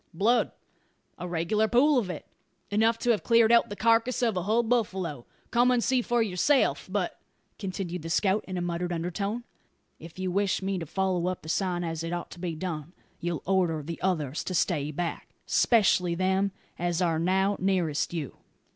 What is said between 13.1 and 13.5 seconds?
you'll